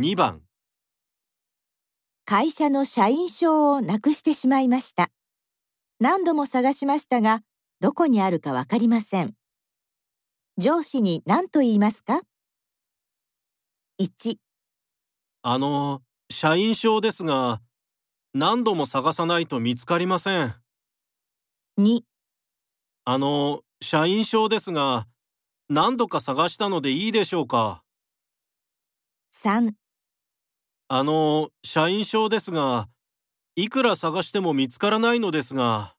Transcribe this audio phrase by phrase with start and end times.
[0.00, 0.40] 2番
[2.24, 5.10] 会社の社員証をなくしてしまいました。
[6.00, 7.42] 何度も探しましたが、
[7.80, 9.34] どこにあるかわかりません。
[10.56, 12.22] 上司に何と言いますか
[14.00, 14.36] ?1、
[15.42, 16.00] あの
[16.32, 17.60] 社員証ですが
[18.32, 20.54] 何度も探さないと見つかりません
[21.78, 22.00] 2、
[23.04, 25.08] あの社員証ですが
[25.68, 27.82] 何度か探したのでいいでしょうか
[29.44, 29.79] ？3
[30.92, 32.88] あの社員証ですが
[33.54, 35.94] いくら探しても見つからないのですが。